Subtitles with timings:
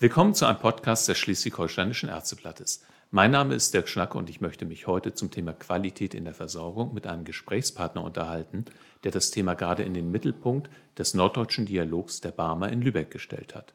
[0.00, 2.84] Willkommen zu einem Podcast des Schleswig-Holsteinischen Ärzteblattes.
[3.10, 6.34] Mein Name ist Dirk Schnack und ich möchte mich heute zum Thema Qualität in der
[6.34, 8.64] Versorgung mit einem Gesprächspartner unterhalten,
[9.02, 13.56] der das Thema gerade in den Mittelpunkt des norddeutschen Dialogs der Barmer in Lübeck gestellt
[13.56, 13.74] hat.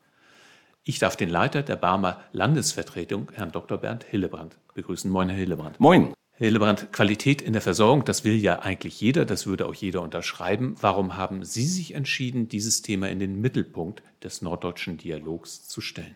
[0.86, 3.78] Ich darf den Leiter der Barmer Landesvertretung, Herrn Dr.
[3.78, 5.12] Bernd Hillebrand, begrüßen.
[5.12, 5.82] Moin, Herr Hillebrand.
[5.82, 6.14] Moin.
[6.36, 10.02] Herr Hillebrand, Qualität in der Versorgung, das will ja eigentlich jeder, das würde auch jeder
[10.02, 10.76] unterschreiben.
[10.82, 16.16] Warum haben Sie sich entschieden, dieses Thema in den Mittelpunkt des norddeutschen Dialogs zu stellen?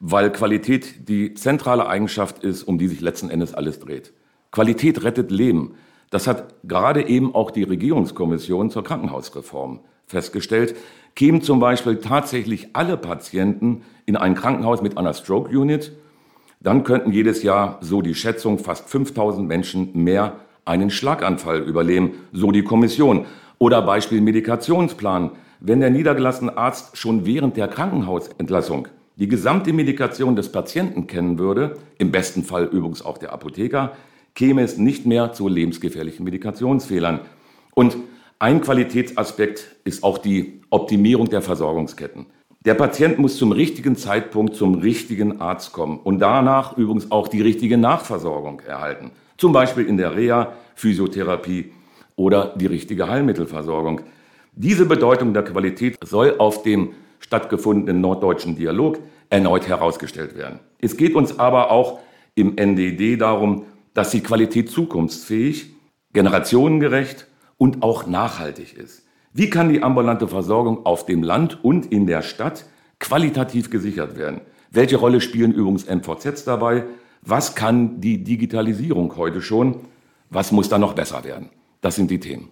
[0.00, 4.14] Weil Qualität die zentrale Eigenschaft ist, um die sich letzten Endes alles dreht.
[4.52, 5.74] Qualität rettet Leben.
[6.08, 10.76] Das hat gerade eben auch die Regierungskommission zur Krankenhausreform festgestellt.
[11.14, 15.92] Kämen zum Beispiel tatsächlich alle Patienten in ein Krankenhaus mit einer Stroke Unit,
[16.60, 22.50] dann könnten jedes Jahr, so die Schätzung, fast 5000 Menschen mehr einen Schlaganfall überleben, so
[22.50, 23.26] die Kommission.
[23.58, 25.30] Oder Beispiel Medikationsplan.
[25.60, 31.76] Wenn der niedergelassene Arzt schon während der Krankenhausentlassung die gesamte Medikation des Patienten kennen würde,
[31.98, 33.92] im besten Fall übrigens auch der Apotheker,
[34.34, 37.20] käme es nicht mehr zu lebensgefährlichen Medikationsfehlern.
[37.74, 37.96] Und
[38.38, 42.26] ein Qualitätsaspekt ist auch die Optimierung der Versorgungsketten.
[42.64, 47.40] Der Patient muss zum richtigen Zeitpunkt zum richtigen Arzt kommen und danach übrigens auch die
[47.40, 49.12] richtige Nachversorgung erhalten.
[49.36, 51.72] Zum Beispiel in der Reha, Physiotherapie
[52.16, 54.00] oder die richtige Heilmittelversorgung.
[54.52, 58.98] Diese Bedeutung der Qualität soll auf dem stattgefundenen norddeutschen Dialog
[59.30, 60.58] erneut herausgestellt werden.
[60.80, 62.00] Es geht uns aber auch
[62.34, 65.74] im NDD darum, dass die Qualität zukunftsfähig,
[66.12, 69.07] generationengerecht und auch nachhaltig ist.
[69.32, 72.64] Wie kann die ambulante Versorgung auf dem Land und in der Stadt
[72.98, 74.40] qualitativ gesichert werden?
[74.70, 76.84] Welche Rolle spielen übrigens MVZs dabei?
[77.22, 79.76] Was kann die Digitalisierung heute schon?
[80.30, 81.50] Was muss da noch besser werden?
[81.80, 82.50] Das sind die Themen.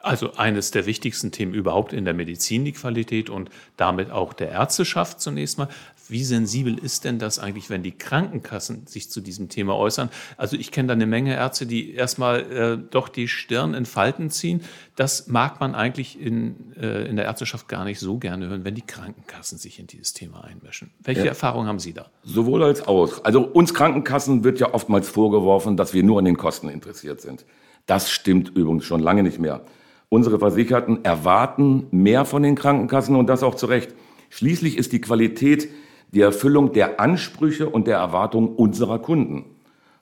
[0.00, 4.50] Also eines der wichtigsten Themen überhaupt in der Medizin, die Qualität und damit auch der
[4.50, 5.68] Ärzteschaft zunächst mal.
[6.08, 10.08] Wie sensibel ist denn das eigentlich, wenn die Krankenkassen sich zu diesem Thema äußern?
[10.36, 14.30] Also ich kenne da eine Menge Ärzte, die erstmal äh, doch die Stirn in Falten
[14.30, 14.62] ziehen.
[14.96, 18.76] Das mag man eigentlich in, äh, in der Ärzteschaft gar nicht so gerne hören, wenn
[18.76, 20.92] die Krankenkassen sich in dieses Thema einmischen.
[21.02, 21.28] Welche ja.
[21.28, 22.06] Erfahrungen haben Sie da?
[22.22, 23.24] Sowohl als auch.
[23.24, 27.44] Also uns Krankenkassen wird ja oftmals vorgeworfen, dass wir nur an den Kosten interessiert sind.
[27.84, 29.62] Das stimmt übrigens schon lange nicht mehr.
[30.10, 33.94] Unsere Versicherten erwarten mehr von den Krankenkassen und das auch zu Recht.
[34.30, 35.68] Schließlich ist die Qualität
[36.12, 39.44] die Erfüllung der Ansprüche und der Erwartungen unserer Kunden.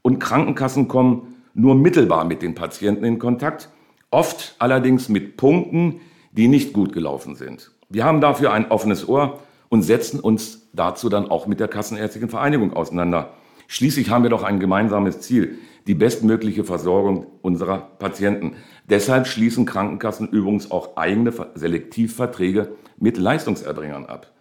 [0.02, 3.70] Und Krankenkassen kommen nur mittelbar mit den Patienten in Kontakt,
[4.10, 6.00] oft allerdings mit Punkten,
[6.30, 7.72] die nicht gut gelaufen sind.
[7.88, 12.28] Wir haben dafür ein offenes Ohr und setzen uns dazu dann auch mit der Kassenärztlichen
[12.28, 13.30] Vereinigung auseinander.
[13.68, 18.56] Schließlich haben wir doch ein gemeinsames Ziel, die bestmögliche Versorgung unserer Patienten.
[18.88, 24.32] Deshalb schließen Krankenkassen übrigens auch eigene Selektivverträge mit Leistungserbringern ab.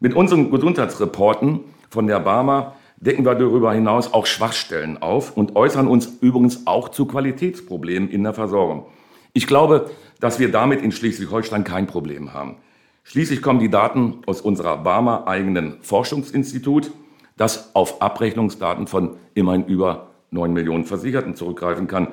[0.00, 5.86] Mit unseren Gesundheitsreporten von der Barmer decken wir darüber hinaus auch Schwachstellen auf und äußern
[5.86, 8.86] uns übrigens auch zu Qualitätsproblemen in der Versorgung.
[9.32, 9.90] Ich glaube,
[10.20, 12.56] dass wir damit in Schleswig-Holstein kein Problem haben.
[13.04, 16.90] Schließlich kommen die Daten aus unserer Barmer eigenen Forschungsinstitut,
[17.38, 22.08] das auf Abrechnungsdaten von immerhin über 9 Millionen Versicherten zurückgreifen kann.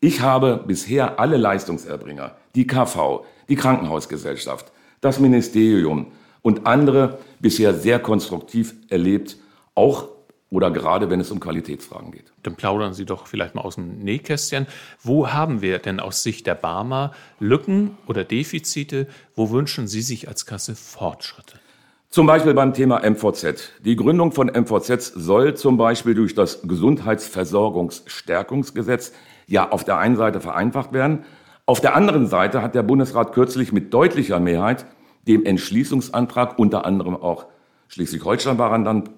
[0.00, 4.72] Ich habe bisher alle Leistungserbringer, die KV, die Krankenhausgesellschaft,
[5.02, 9.36] das Ministerium, und andere bisher sehr konstruktiv erlebt,
[9.74, 10.08] auch
[10.50, 12.32] oder gerade wenn es um Qualitätsfragen geht.
[12.42, 14.66] Dann plaudern Sie doch vielleicht mal aus dem Nähkästchen.
[15.02, 19.08] Wo haben wir denn aus Sicht der Barmer Lücken oder Defizite?
[19.34, 21.58] Wo wünschen Sie sich als Kasse Fortschritte?
[22.10, 23.72] Zum Beispiel beim Thema MVZ.
[23.84, 29.12] Die Gründung von MVZ soll zum Beispiel durch das Gesundheitsversorgungsstärkungsgesetz
[29.46, 31.26] ja auf der einen Seite vereinfacht werden.
[31.66, 34.86] Auf der anderen Seite hat der Bundesrat kürzlich mit deutlicher Mehrheit
[35.26, 37.44] dem Entschließungsantrag, unter anderem auch
[37.88, 38.70] Schleswig-Holstein war,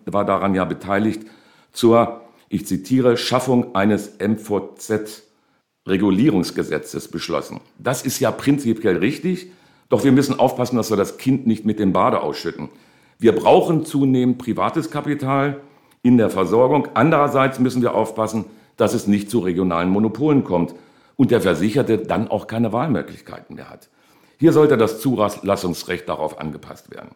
[0.07, 1.23] war daran ja beteiligt,
[1.71, 7.61] zur, ich zitiere, Schaffung eines MVZ-Regulierungsgesetzes beschlossen.
[7.79, 9.53] Das ist ja prinzipiell richtig,
[9.91, 12.71] doch wir müssen aufpassen, dass wir das Kind nicht mit dem Bade ausschütten.
[13.19, 15.61] Wir brauchen zunehmend privates Kapital
[16.03, 16.89] in der Versorgung.
[16.95, 18.47] Andererseits müssen wir aufpassen,
[18.79, 20.75] dass es nicht zu regionalen Monopolen kommt
[21.17, 23.91] und der Versicherte dann auch keine Wahlmöglichkeiten mehr hat.
[24.39, 27.11] Hier sollte das Zulassungsrecht darauf angepasst werden.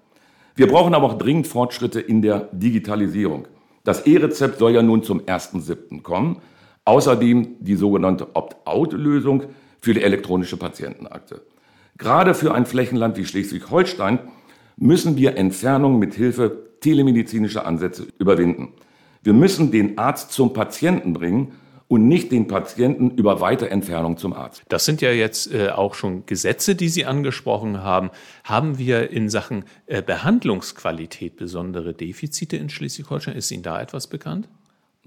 [0.56, 3.48] Wir brauchen aber auch dringend Fortschritte in der Digitalisierung.
[3.82, 6.02] Das E-Rezept soll ja nun zum 1.7.
[6.02, 6.42] kommen.
[6.84, 9.44] Außerdem die sogenannte Opt-out-Lösung
[9.80, 11.40] für die elektronische Patientenakte.
[11.96, 14.18] Gerade für ein Flächenland wie Schleswig-Holstein
[14.76, 18.74] müssen wir Entfernungen mit Hilfe telemedizinischer Ansätze überwinden.
[19.22, 21.52] Wir müssen den Arzt zum Patienten bringen
[21.88, 24.62] und nicht den Patienten über weite Entfernung zum Arzt.
[24.68, 28.10] Das sind ja jetzt äh, auch schon Gesetze, die Sie angesprochen haben.
[28.42, 33.36] Haben wir in Sachen äh, Behandlungsqualität besondere Defizite in Schleswig-Holstein?
[33.36, 34.48] Ist Ihnen da etwas bekannt?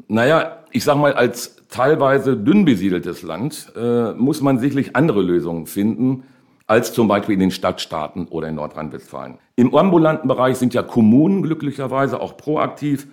[0.07, 5.66] Naja, ich sage mal, als teilweise dünn besiedeltes Land äh, muss man sicherlich andere Lösungen
[5.66, 6.24] finden,
[6.68, 9.40] als zum Beispiel in den Stadtstaaten oder in Nordrhein-Westfalen.
[9.56, 13.08] Im ambulanten Bereich sind ja Kommunen glücklicherweise auch proaktiv,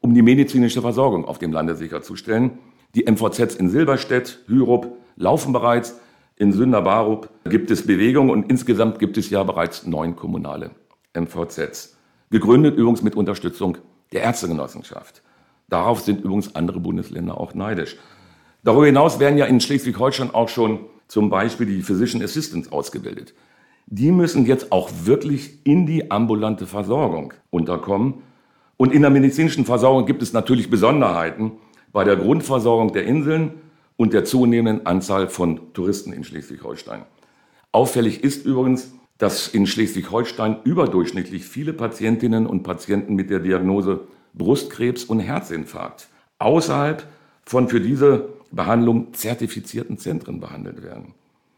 [0.00, 2.58] um die medizinische Versorgung auf dem Lande sicherzustellen.
[2.94, 5.98] Die MVZs in Silberstedt, Hyrup laufen bereits.
[6.36, 10.70] In Sünder-Barup gibt es Bewegung und insgesamt gibt es ja bereits neun kommunale
[11.14, 11.96] MVZs.
[12.30, 13.78] Gegründet übrigens mit Unterstützung
[14.12, 15.22] der Ärztegenossenschaft.
[15.68, 17.96] Darauf sind übrigens andere Bundesländer auch neidisch.
[18.62, 23.34] Darüber hinaus werden ja in Schleswig-Holstein auch schon zum Beispiel die Physician Assistants ausgebildet.
[23.86, 28.22] Die müssen jetzt auch wirklich in die ambulante Versorgung unterkommen.
[28.76, 31.52] Und in der medizinischen Versorgung gibt es natürlich Besonderheiten
[31.92, 33.52] bei der Grundversorgung der Inseln
[33.96, 37.02] und der zunehmenden Anzahl von Touristen in Schleswig-Holstein.
[37.72, 44.02] Auffällig ist übrigens, dass in Schleswig-Holstein überdurchschnittlich viele Patientinnen und Patienten mit der Diagnose
[44.34, 46.08] Brustkrebs und Herzinfarkt
[46.38, 47.04] außerhalb
[47.44, 51.14] von für diese Behandlung zertifizierten Zentren behandelt werden.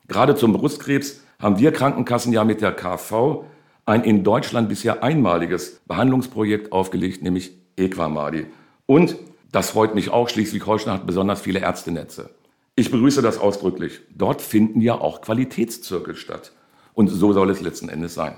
[0.09, 3.45] Gerade zum Brustkrebs haben wir Krankenkassen ja mit der KV
[3.87, 8.47] ein in Deutschland bisher einmaliges Behandlungsprojekt aufgelegt, nämlich Equamadi.
[8.87, 9.17] Und
[9.53, 10.29] das freut mich auch.
[10.29, 12.31] Schleswig-Holstein hat besonders viele Ärztenetze.
[12.77, 14.01] Ich begrüße das ausdrücklich.
[14.15, 16.53] Dort finden ja auch Qualitätszirkel statt.
[16.95, 18.35] Und so soll es letzten Endes sein.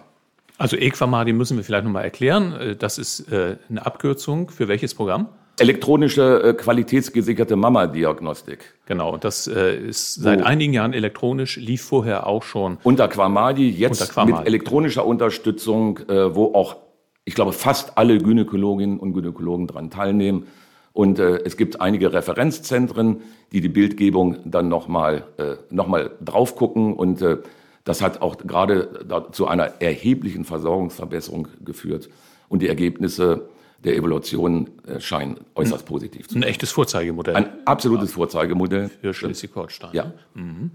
[0.58, 2.52] Also Equamadi müssen wir vielleicht nochmal erklären.
[2.52, 5.28] Äh, das ist äh, eine Abkürzung für welches Programm?
[5.62, 8.74] Elektronische äh, qualitätsgesicherte Mama-Diagnostik.
[8.86, 10.44] Genau, und das ist seit oh.
[10.44, 12.78] einigen Jahren elektronisch, lief vorher auch schon.
[12.82, 14.38] Unter Quamadi, jetzt unter Quamadi.
[14.38, 16.76] mit elektronischer Unterstützung, wo auch,
[17.24, 20.46] ich glaube, fast alle Gynäkologinnen und Gynäkologen daran teilnehmen.
[20.92, 23.22] Und äh, es gibt einige Referenzzentren,
[23.52, 25.88] die die Bildgebung dann nochmal äh, noch
[26.22, 26.94] drauf gucken.
[26.94, 27.38] Und äh,
[27.84, 32.10] das hat auch gerade zu einer erheblichen Versorgungsverbesserung geführt.
[32.48, 33.48] Und die Ergebnisse
[33.84, 36.44] der Evolution äh, scheinen äußerst positiv zu sein.
[36.44, 37.36] Ein echtes Vorzeigemodell.
[37.36, 38.88] Ein absolutes Vorzeigemodell.
[38.88, 39.90] Für Schleswig-Holstein.
[39.92, 40.12] Ja.
[40.34, 40.70] Mhm.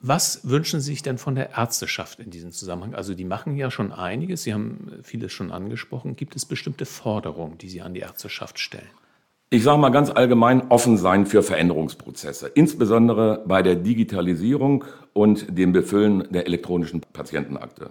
[0.00, 2.94] Was wünschen Sie sich denn von der Ärzteschaft in diesem Zusammenhang?
[2.94, 6.14] Also die machen ja schon einiges, Sie haben vieles schon angesprochen.
[6.14, 8.90] Gibt es bestimmte Forderungen, die Sie an die Ärzteschaft stellen?
[9.54, 15.72] ich sage mal ganz allgemein, offen sein für Veränderungsprozesse, insbesondere bei der Digitalisierung und dem
[15.72, 17.90] Befüllen der elektronischen Patientenakte.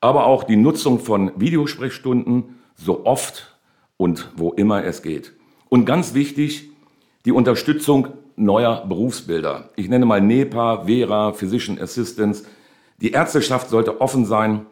[0.00, 3.55] Aber auch die Nutzung von Videosprechstunden so oft
[3.96, 5.32] und wo immer es geht.
[5.68, 6.70] Und ganz wichtig,
[7.24, 9.70] die Unterstützung neuer Berufsbilder.
[9.76, 12.44] Ich nenne mal NEPA, Vera, Physician Assistants.
[13.00, 14.66] Die Ärzteschaft sollte offen sein,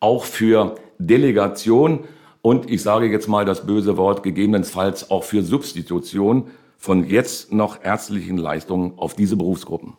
[0.00, 2.04] auch für Delegation
[2.42, 7.82] und ich sage jetzt mal das böse Wort, gegebenenfalls auch für Substitution von jetzt noch
[7.82, 9.94] ärztlichen Leistungen auf diese Berufsgruppen.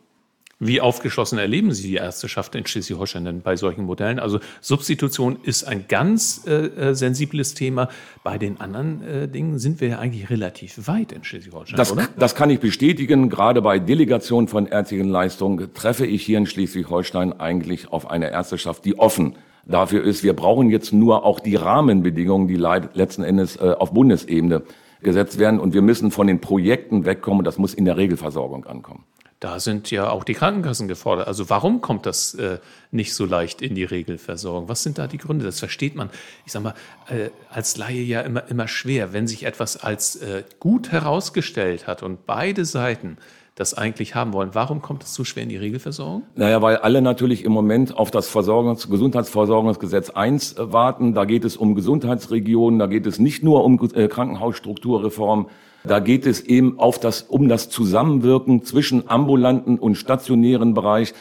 [0.61, 4.19] Wie aufgeschlossen erleben Sie die Ärzteschaft in Schleswig-Holstein denn bei solchen Modellen?
[4.19, 7.87] Also Substitution ist ein ganz äh, äh, sensibles Thema.
[8.25, 12.09] Bei den anderen äh, Dingen sind wir ja eigentlich relativ weit in Schleswig-Holstein, das, oder?
[12.17, 13.29] Das kann ich bestätigen.
[13.29, 18.83] Gerade bei Delegation von ärztlichen Leistungen treffe ich hier in Schleswig-Holstein eigentlich auf eine Ärzteschaft,
[18.83, 19.35] die offen
[19.65, 24.63] dafür ist, wir brauchen jetzt nur auch die Rahmenbedingungen, die letzten Endes äh, auf Bundesebene
[25.01, 25.59] gesetzt werden.
[25.59, 27.45] Und wir müssen von den Projekten wegkommen.
[27.45, 29.05] Das muss in der Regelversorgung ankommen.
[29.39, 31.27] Da sind ja auch die Krankenkassen gefordert.
[31.27, 32.59] Also warum kommt das äh,
[32.91, 34.67] nicht so leicht in die Regelversorgung?
[34.67, 35.45] Was sind da die Gründe?
[35.45, 36.09] Das versteht man,
[36.45, 36.73] ich sag mal,
[37.07, 39.13] äh, als Laie ja immer, immer schwer.
[39.13, 43.17] Wenn sich etwas als äh, gut herausgestellt hat und beide Seiten
[43.59, 44.51] das eigentlich haben wollen.
[44.53, 46.23] Warum kommt es so schwer in die Regelversorgung?
[46.35, 51.13] Naja, weil alle natürlich im Moment auf das Versorgungs Gesundheitsversorgungsgesetz 1 äh, warten.
[51.13, 55.47] Da geht es um Gesundheitsregionen, da geht es nicht nur um äh, Krankenhausstrukturreform,
[55.83, 61.13] da geht es eben auf das, um das Zusammenwirken zwischen ambulanten und stationären Bereich.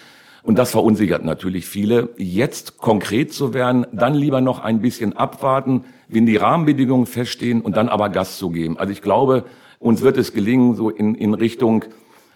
[0.44, 2.10] Und das verunsichert natürlich viele.
[2.18, 7.76] Jetzt konkret zu werden, dann lieber noch ein bisschen abwarten, wenn die Rahmenbedingungen feststehen und
[7.76, 8.78] dann aber Gas zu geben.
[8.78, 9.44] Also ich glaube,
[9.80, 11.84] uns wird es gelingen, so in, in Richtung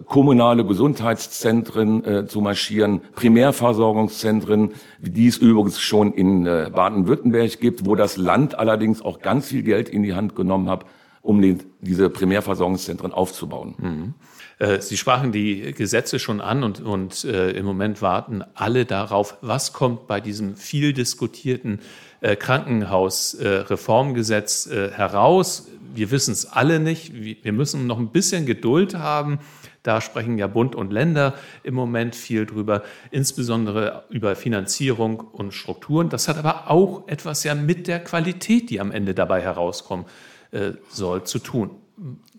[0.06, 7.94] kommunale Gesundheitszentren äh, zu marschieren, Primärversorgungszentren, die es übrigens schon in äh, Baden-Württemberg gibt, wo
[7.94, 10.84] das Land allerdings auch ganz viel Geld in die Hand genommen hat,
[11.22, 13.74] um den, diese Primärversorgungszentren aufzubauen.
[13.78, 14.14] Mhm.
[14.58, 19.36] Äh, Sie sprachen die Gesetze schon an und, und äh, im Moment warten alle darauf,
[19.40, 21.80] was kommt bei diesem viel diskutierten
[22.20, 25.68] äh, Krankenhausreformgesetz äh, heraus.
[25.94, 27.12] Wir wissen es alle nicht.
[27.12, 29.40] Wir müssen noch ein bisschen Geduld haben.
[29.82, 31.34] Da sprechen ja Bund und Länder
[31.64, 36.08] im Moment viel drüber, insbesondere über Finanzierung und Strukturen.
[36.08, 40.06] Das hat aber auch etwas ja mit der Qualität, die am Ende dabei herauskommen
[40.52, 41.70] äh, soll, zu tun.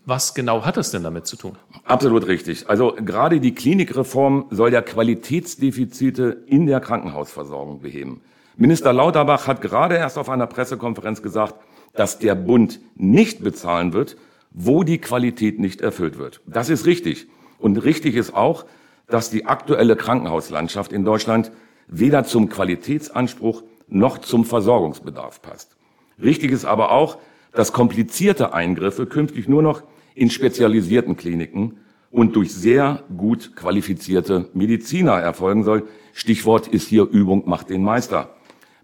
[0.06, 1.56] Was genau hat das denn damit zu tun?
[1.84, 2.68] Absolut richtig.
[2.68, 8.20] Also gerade die Klinikreform soll ja Qualitätsdefizite in der Krankenhausversorgung beheben.
[8.56, 11.56] Minister Lauterbach hat gerade erst auf einer Pressekonferenz gesagt,
[11.94, 14.16] dass der Bund nicht bezahlen wird,
[14.50, 16.40] wo die Qualität nicht erfüllt wird.
[16.46, 17.26] Das ist richtig.
[17.58, 18.64] Und richtig ist auch,
[19.08, 21.52] dass die aktuelle Krankenhauslandschaft in Deutschland
[21.88, 25.76] weder zum Qualitätsanspruch noch zum Versorgungsbedarf passt.
[26.22, 27.18] Richtig ist aber auch,
[27.52, 29.82] dass komplizierte Eingriffe künftig nur noch
[30.14, 31.78] in spezialisierten Kliniken
[32.10, 35.88] und durch sehr gut qualifizierte Mediziner erfolgen soll.
[36.12, 38.34] Stichwort ist hier Übung macht den Meister.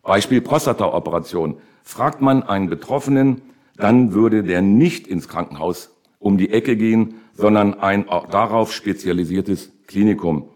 [0.03, 1.57] Beispiel Prostataoperation.
[1.85, 3.43] Fragt man einen Betroffenen,
[3.77, 10.49] dann würde der nicht ins Krankenhaus um die Ecke gehen, sondern ein darauf spezialisiertes Klinikum.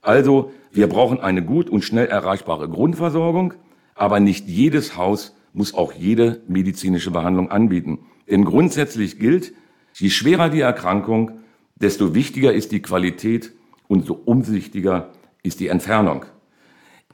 [0.00, 3.54] Also, wir brauchen eine gut und schnell erreichbare Grundversorgung,
[3.94, 8.00] aber nicht jedes Haus muss auch jede medizinische Behandlung anbieten.
[8.28, 9.52] Denn grundsätzlich gilt,
[9.94, 11.32] je schwerer die Erkrankung,
[11.74, 13.52] desto wichtiger ist die Qualität
[13.88, 15.10] und so umsichtiger
[15.42, 16.24] ist die Entfernung.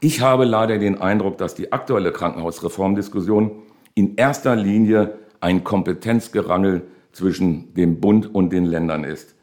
[0.00, 3.50] Ich habe leider den Eindruck, dass die aktuelle Krankenhausreformdiskussion
[3.94, 6.82] in erster Linie ein Kompetenzgerangel
[7.18, 9.34] zwischen dem Bund und den Ländern ist.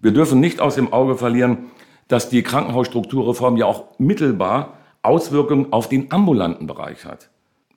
[0.00, 1.70] Wir dürfen nicht aus dem Auge verlieren,
[2.08, 7.30] dass die Krankenhausstrukturreform ja auch mittelbar Auswirkungen auf den ambulanten Bereich hat.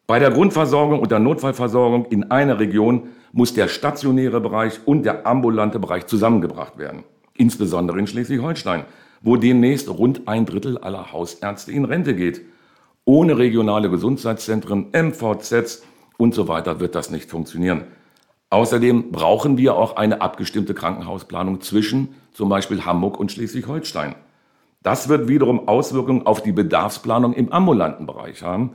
[0.06, 5.28] Bei der Grundversorgung und der Notfallversorgung in einer Region muss der stationäre Bereich und der
[5.28, 7.04] ambulante Bereich zusammengebracht werden.
[7.36, 8.86] Insbesondere in Schleswig-Holstein,
[9.22, 12.42] wo demnächst rund ein Drittel aller Hausärzte in Rente geht.
[13.04, 15.84] Ohne regionale Gesundheitszentren, MVZs
[16.18, 17.84] und so weiter wird das nicht funktionieren.
[18.50, 24.16] Außerdem brauchen wir auch eine abgestimmte Krankenhausplanung zwischen zum Beispiel Hamburg und Schleswig-Holstein.
[24.84, 28.72] Das wird wiederum Auswirkungen auf die Bedarfsplanung im ambulanten Bereich haben.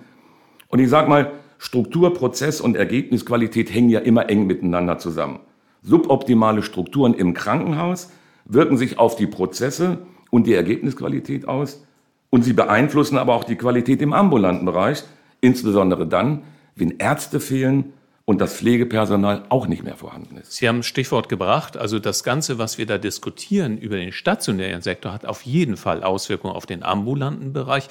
[0.68, 5.40] Und ich sage mal, Struktur, Prozess und Ergebnisqualität hängen ja immer eng miteinander zusammen.
[5.82, 8.10] Suboptimale Strukturen im Krankenhaus
[8.44, 9.98] wirken sich auf die Prozesse
[10.30, 11.86] und die Ergebnisqualität aus
[12.30, 15.04] und sie beeinflussen aber auch die Qualität im ambulanten Bereich,
[15.40, 16.42] insbesondere dann,
[16.74, 17.92] wenn Ärzte fehlen
[18.24, 20.52] und das Pflegepersonal auch nicht mehr vorhanden ist.
[20.52, 21.76] Sie haben ein Stichwort gebracht.
[21.76, 26.02] Also das Ganze, was wir da diskutieren über den stationären Sektor, hat auf jeden Fall
[26.02, 27.88] Auswirkungen auf den ambulanten Bereich.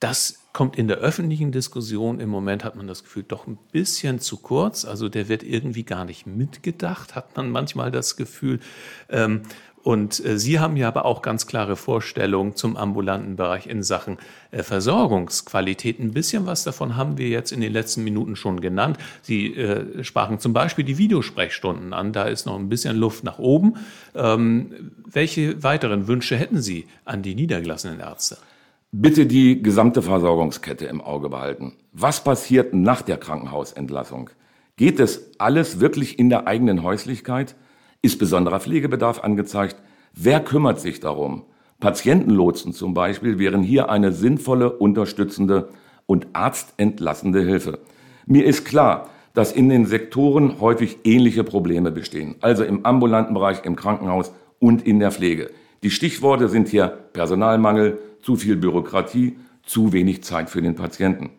[0.00, 4.20] Das kommt in der öffentlichen Diskussion im Moment, hat man das Gefühl, doch ein bisschen
[4.20, 4.84] zu kurz.
[4.84, 8.60] Also der wird irgendwie gar nicht mitgedacht, hat man manchmal das Gefühl.
[9.88, 14.18] Und äh, Sie haben ja aber auch ganz klare Vorstellungen zum ambulanten Bereich in Sachen
[14.50, 15.98] äh, Versorgungsqualität.
[15.98, 18.98] Ein bisschen was davon haben wir jetzt in den letzten Minuten schon genannt.
[19.22, 22.12] Sie äh, sprachen zum Beispiel die Videosprechstunden an.
[22.12, 23.76] Da ist noch ein bisschen Luft nach oben.
[24.14, 28.36] Ähm, welche weiteren Wünsche hätten Sie an die niedergelassenen Ärzte?
[28.92, 31.72] Bitte die gesamte Versorgungskette im Auge behalten.
[31.94, 34.28] Was passiert nach der Krankenhausentlassung?
[34.76, 37.56] Geht es alles wirklich in der eigenen Häuslichkeit?
[38.00, 39.76] Ist besonderer Pflegebedarf angezeigt?
[40.14, 41.44] Wer kümmert sich darum?
[41.80, 45.70] Patientenlotsen zum Beispiel wären hier eine sinnvolle, unterstützende
[46.06, 47.80] und arztentlassende Hilfe.
[48.24, 53.64] Mir ist klar, dass in den Sektoren häufig ähnliche Probleme bestehen, also im ambulanten Bereich,
[53.64, 55.50] im Krankenhaus und in der Pflege.
[55.82, 61.30] Die Stichworte sind hier Personalmangel, zu viel Bürokratie, zu wenig Zeit für den Patienten.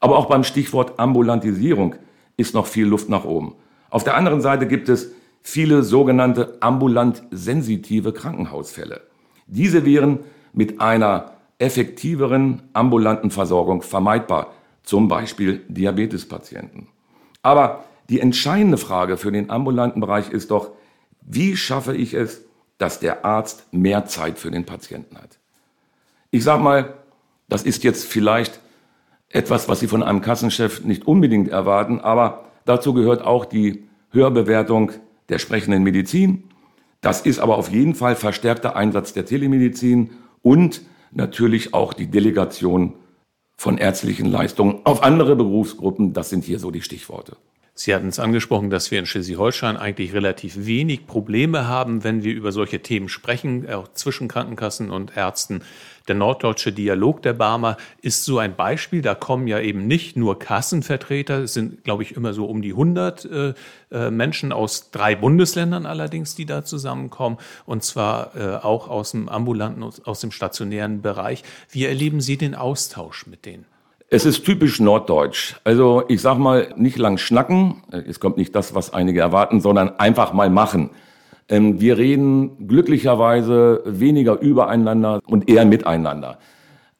[0.00, 1.94] Aber auch beim Stichwort Ambulantisierung
[2.36, 3.54] ist noch viel Luft nach oben.
[3.88, 5.12] Auf der anderen Seite gibt es
[5.44, 9.02] viele sogenannte ambulant sensitive Krankenhausfälle.
[9.46, 10.20] Diese wären
[10.52, 16.88] mit einer effektiveren ambulanten Versorgung vermeidbar, zum Beispiel Diabetespatienten.
[17.42, 20.70] Aber die entscheidende Frage für den ambulanten Bereich ist doch,
[21.20, 22.44] wie schaffe ich es,
[22.78, 25.38] dass der Arzt mehr Zeit für den Patienten hat?
[26.30, 26.94] Ich sag mal,
[27.48, 28.60] das ist jetzt vielleicht
[29.28, 34.92] etwas, was Sie von einem Kassenchef nicht unbedingt erwarten, aber dazu gehört auch die Hörbewertung
[35.28, 36.44] der sprechenden Medizin.
[37.00, 40.10] Das ist aber auf jeden Fall verstärkter Einsatz der Telemedizin
[40.42, 42.94] und natürlich auch die Delegation
[43.56, 46.12] von ärztlichen Leistungen auf andere Berufsgruppen.
[46.12, 47.36] Das sind hier so die Stichworte.
[47.76, 52.32] Sie hatten es angesprochen, dass wir in Schleswig-Holstein eigentlich relativ wenig Probleme haben, wenn wir
[52.32, 55.62] über solche Themen sprechen, auch zwischen Krankenkassen und Ärzten.
[56.06, 59.02] Der norddeutsche Dialog der Barmer ist so ein Beispiel.
[59.02, 62.70] Da kommen ja eben nicht nur Kassenvertreter, es sind, glaube ich, immer so um die
[62.70, 63.54] 100 äh,
[63.90, 69.28] äh, Menschen aus drei Bundesländern allerdings, die da zusammenkommen, und zwar äh, auch aus dem
[69.28, 71.42] ambulanten, aus dem stationären Bereich.
[71.70, 73.66] Wie erleben Sie den Austausch mit denen?
[74.14, 75.56] Es ist typisch norddeutsch.
[75.64, 79.98] Also ich sag mal, nicht lang schnacken, es kommt nicht das, was einige erwarten, sondern
[79.98, 80.90] einfach mal machen.
[81.48, 86.38] Ähm, wir reden glücklicherweise weniger übereinander und eher miteinander.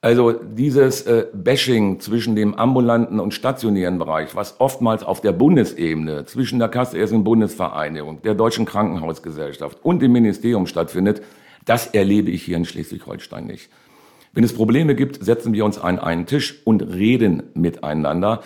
[0.00, 6.24] Also dieses äh, Bashing zwischen dem ambulanten und stationären Bereich, was oftmals auf der Bundesebene
[6.24, 11.22] zwischen der Kassenärztlichen Bundesvereinigung, der Deutschen Krankenhausgesellschaft und dem Ministerium stattfindet,
[11.64, 13.70] das erlebe ich hier in Schleswig-Holstein nicht.
[14.34, 18.42] Wenn es Probleme gibt, setzen wir uns an einen Tisch und reden miteinander.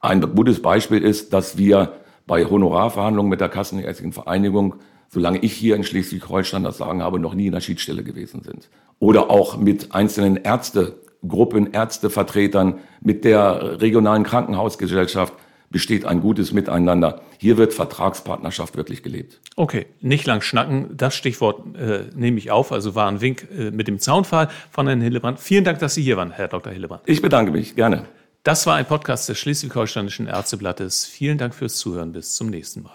[0.00, 1.94] Ein gutes Beispiel ist, dass wir
[2.26, 4.76] bei Honorarverhandlungen mit der Kassenärztlichen Vereinigung
[5.12, 8.70] solange ich hier in Schleswig-Holstein das Sagen habe, noch nie in der Schiedsstelle gewesen sind.
[8.98, 15.34] Oder auch mit einzelnen Ärztegruppen, Ärztevertretern, mit der regionalen Krankenhausgesellschaft
[15.72, 17.22] besteht ein gutes Miteinander.
[17.38, 19.40] Hier wird Vertragspartnerschaft wirklich gelebt.
[19.56, 20.96] Okay, nicht lang schnacken.
[20.96, 22.70] Das Stichwort äh, nehme ich auf.
[22.70, 25.40] Also war ein Wink äh, mit dem Zaunpfahl von Herrn Hillebrand.
[25.40, 26.72] Vielen Dank, dass Sie hier waren, Herr Dr.
[26.72, 27.02] Hillebrand.
[27.06, 27.74] Ich bedanke mich.
[27.74, 28.04] Gerne.
[28.44, 31.06] Das war ein Podcast des Schleswig-Holsteinischen Ärzteblattes.
[31.06, 32.12] Vielen Dank fürs Zuhören.
[32.12, 32.94] Bis zum nächsten Mal.